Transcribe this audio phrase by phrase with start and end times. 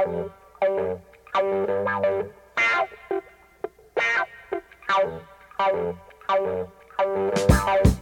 [0.00, 0.30] Thank
[7.84, 7.99] you.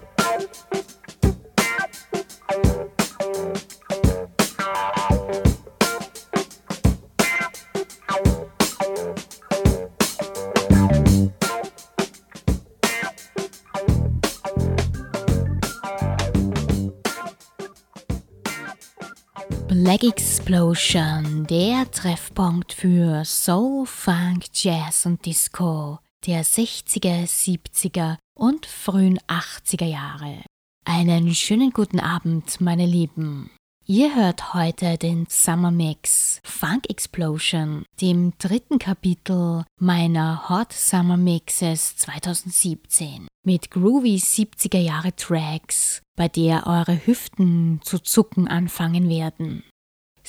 [19.89, 29.19] Black Explosion, der Treffpunkt für Soul, Funk, Jazz und Disco der 60er, 70er und frühen
[29.29, 30.43] 80er Jahre.
[30.85, 33.51] Einen schönen guten Abend, meine Lieben.
[33.87, 41.97] Ihr hört heute den Summer Mix Funk Explosion, dem dritten Kapitel meiner Hot Summer Mixes
[41.97, 49.63] 2017 mit groovy 70er Jahre Tracks, bei der eure Hüften zu zucken anfangen werden.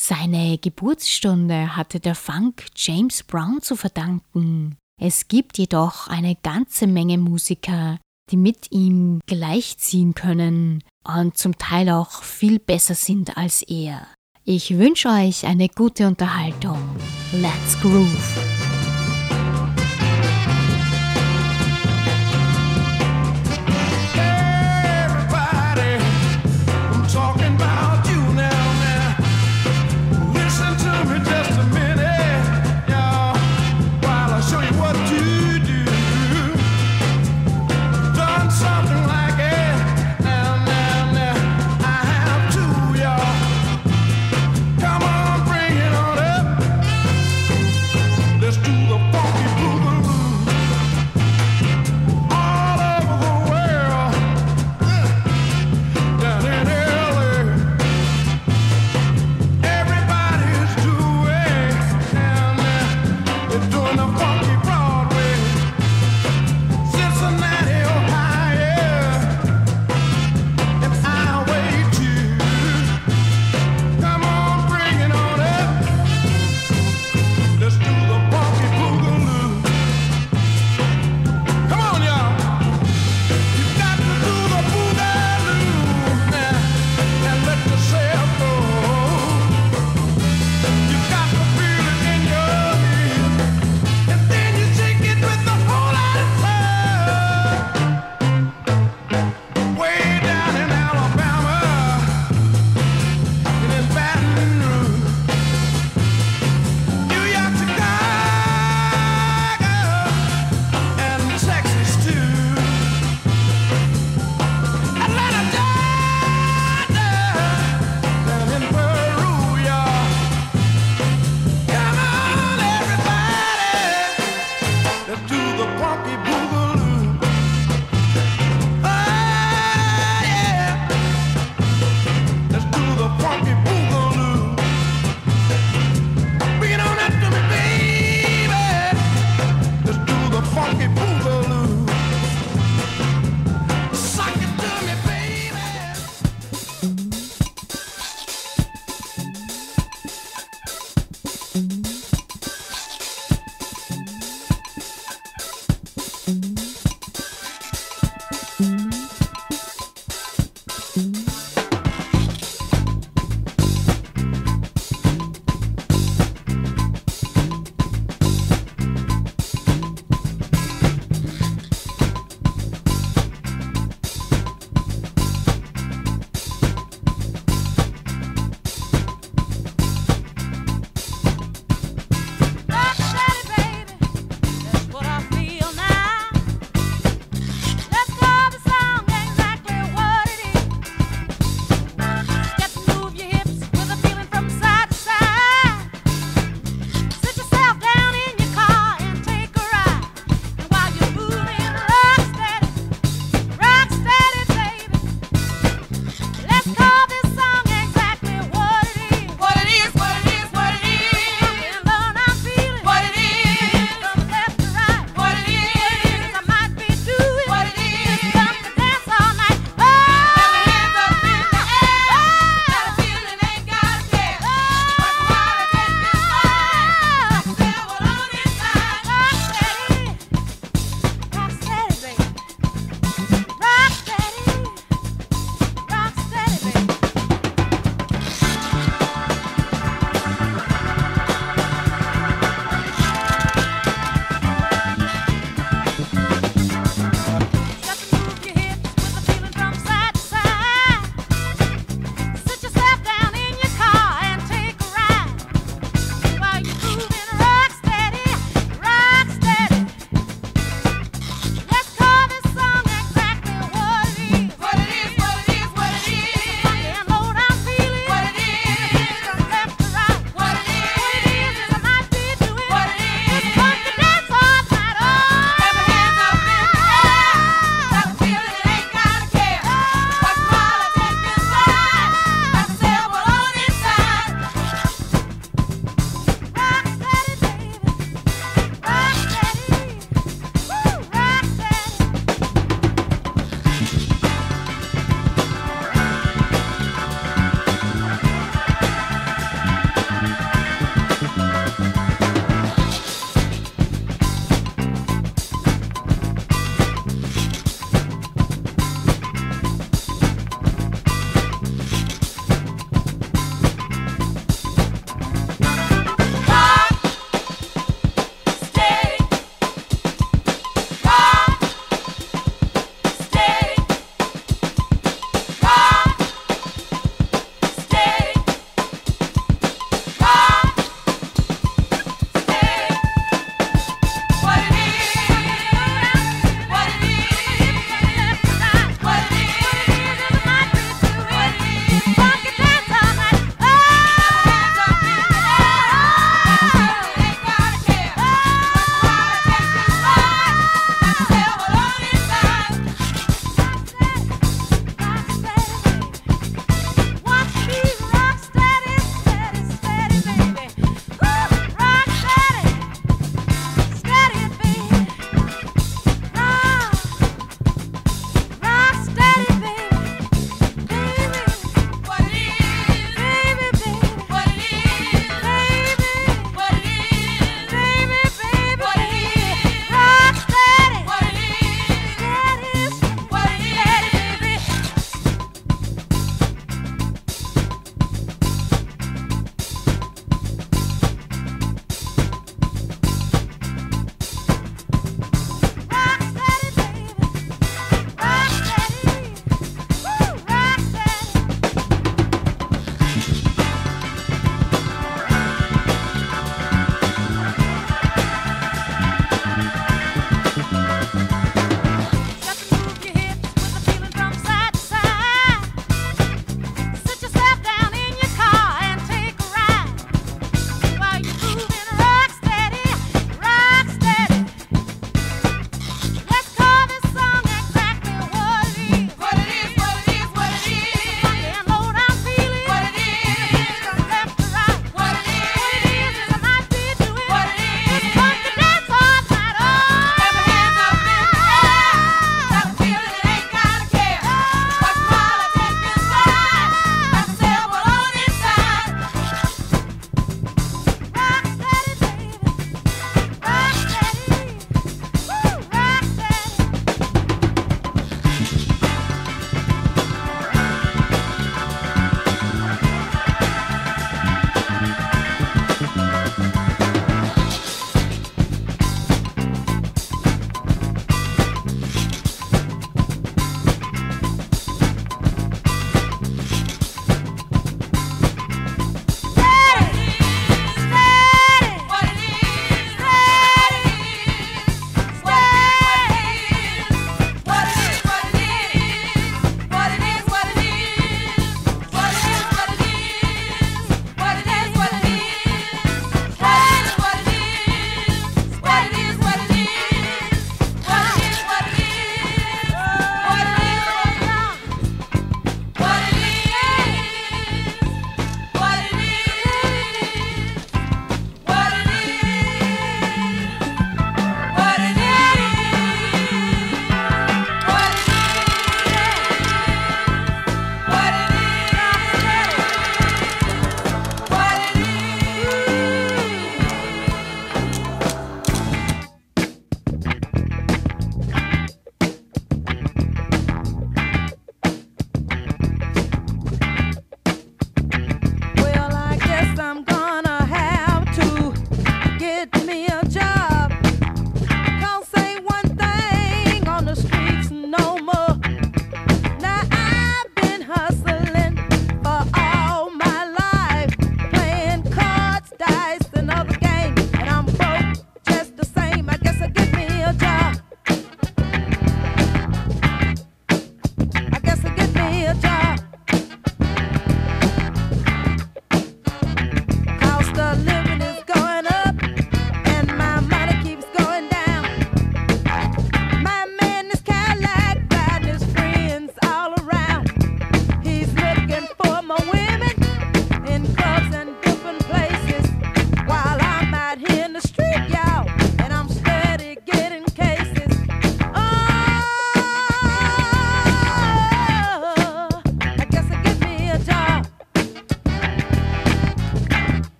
[0.00, 4.76] Seine Geburtsstunde hatte der Funk James Brown zu verdanken.
[5.02, 7.98] Es gibt jedoch eine ganze Menge Musiker,
[8.30, 14.06] die mit ihm gleichziehen können und zum Teil auch viel besser sind als er.
[14.44, 16.78] Ich wünsche euch eine gute Unterhaltung.
[17.32, 18.57] Let's groove!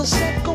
[0.00, 0.47] a secret.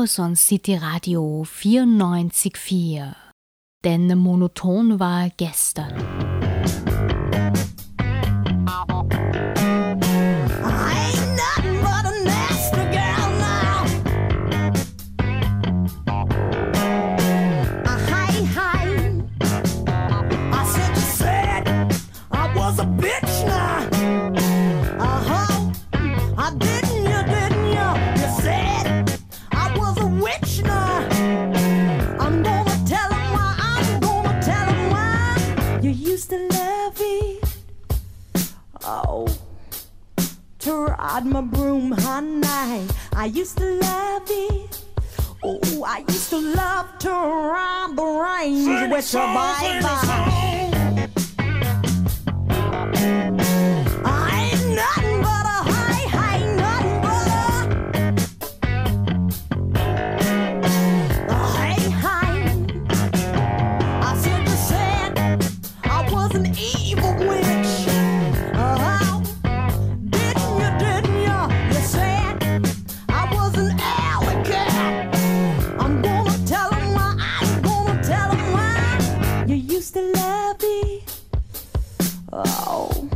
[0.00, 3.14] Und City Radio 94.4.
[3.84, 6.39] Denn monoton war gestern.
[38.92, 39.24] Oh,
[40.66, 42.88] ride my broom, honey.
[43.14, 44.84] I used to love it.
[45.44, 49.04] Oh, I used to love to ride the range with
[79.90, 81.04] used to love me.
[82.32, 83.10] Oh,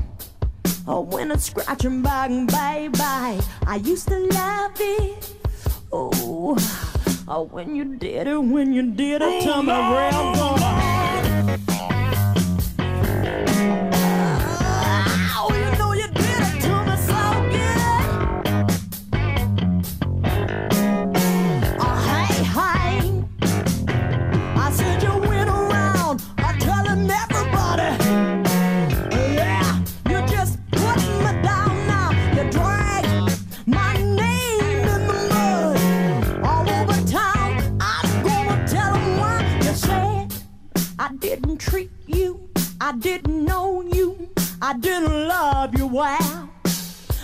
[0.89, 5.15] oh, when I'd scratch and bite, and bye bye, I used to love me.
[5.93, 6.57] Oh,
[7.29, 11.04] oh, when you did it, when you did it oh, my real boy.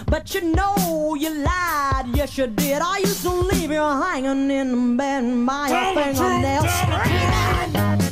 [0.07, 2.81] But you know you lied, yes you did.
[2.83, 8.10] I used to leave you hanging in the bed by your fingernails.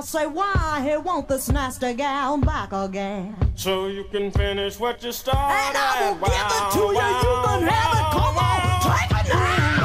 [0.00, 3.36] I say, why he want this nasty gal back again?
[3.54, 5.52] So you can finish what you started.
[5.52, 7.04] And I will give it to you.
[7.20, 8.06] You can have it.
[8.16, 9.79] Come on, take it now.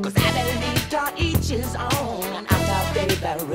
[0.01, 2.23] Cause I believe to each his own.
[2.23, 3.50] And I'm a baby.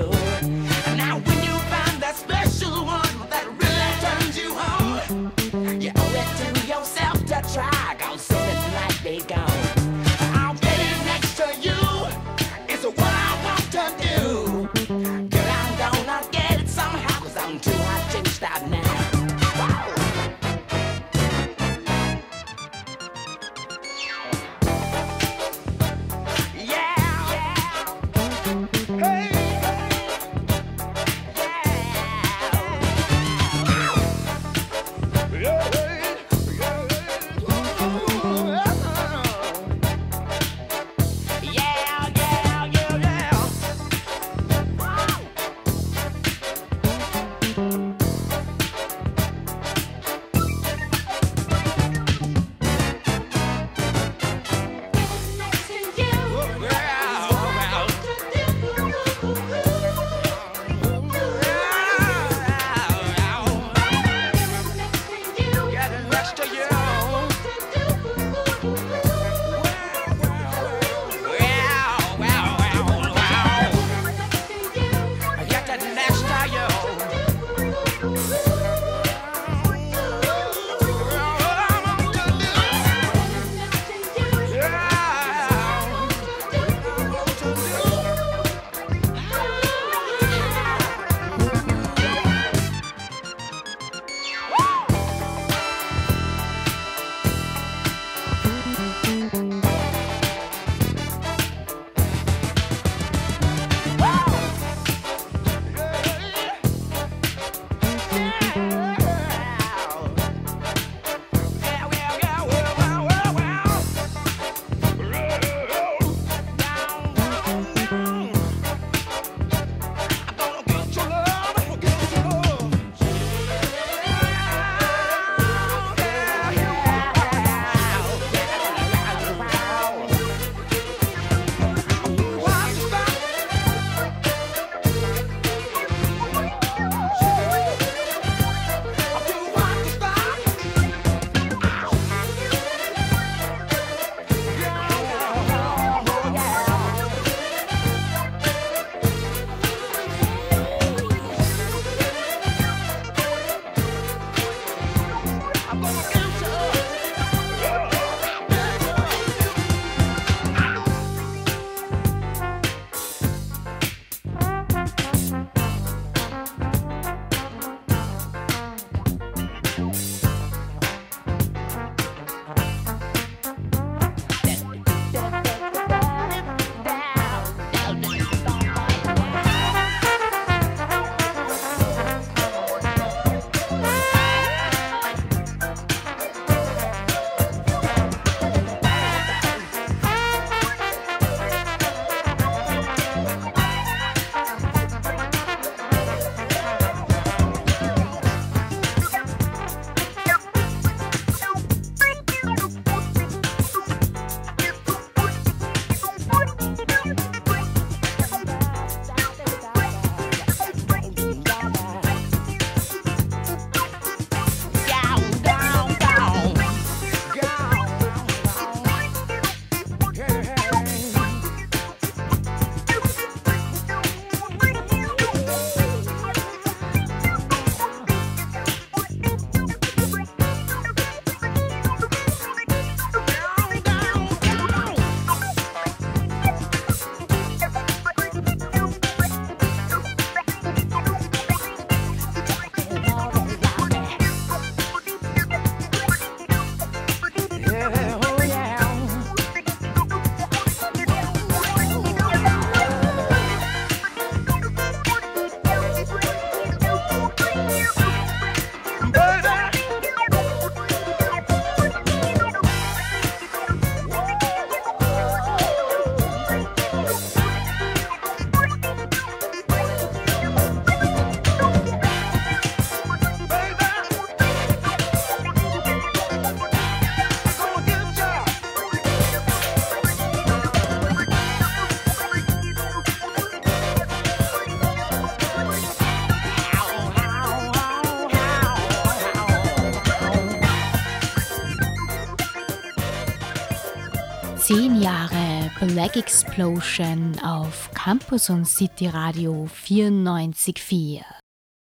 [295.97, 301.23] Black Explosion auf Campus und City Radio 94.4.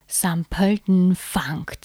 [0.10, 0.50] St.
[0.50, 1.77] Pölten Funk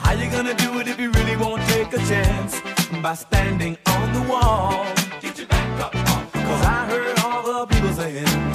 [0.00, 2.60] How you gonna do it if you really won't take a chance?
[3.02, 4.86] By standing on the wall.
[5.20, 6.46] Get your back up off the wall.
[6.48, 8.47] Cause I heard all the people saying.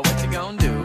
[0.00, 0.81] what you gonna do?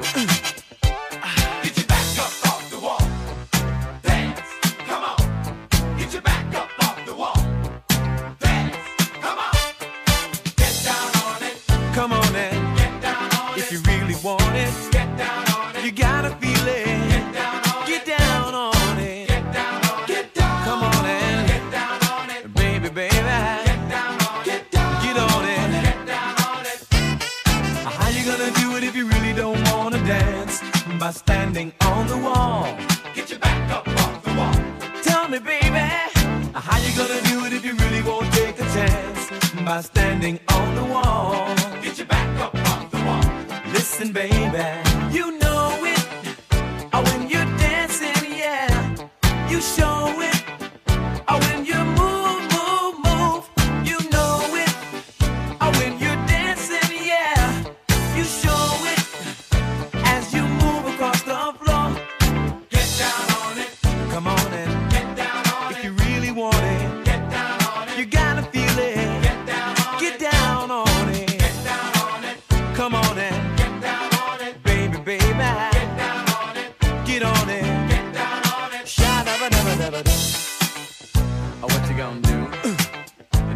[81.98, 82.48] gonna do?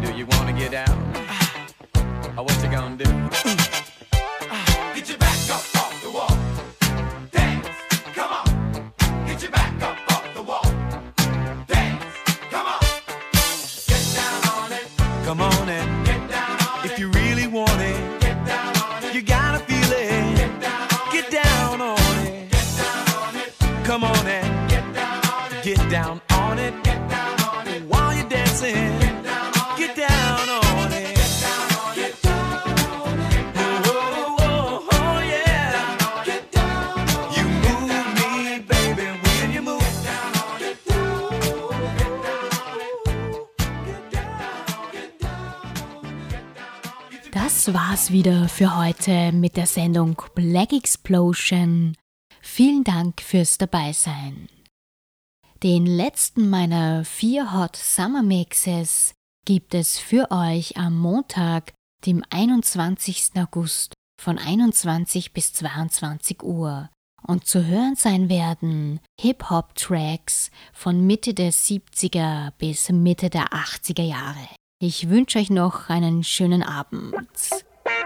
[0.00, 0.88] Do you wanna get out?
[2.36, 3.81] What you gonna do?
[48.12, 51.96] wieder für heute mit der Sendung Black Explosion.
[52.42, 54.48] Vielen Dank fürs Dabeisein.
[55.62, 59.14] Den letzten meiner vier Hot Summer Mixes
[59.46, 61.72] gibt es für euch am Montag,
[62.04, 63.30] dem 21.
[63.36, 66.90] August von 21 bis 22 Uhr.
[67.26, 74.48] Und zu hören sein werden Hip-Hop-Tracks von Mitte der 70er bis Mitte der 80er Jahre.
[74.80, 77.24] Ich wünsche euch noch einen schönen Abend.